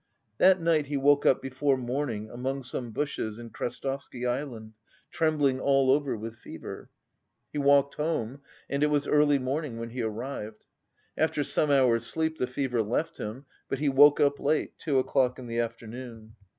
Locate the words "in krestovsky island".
3.37-4.73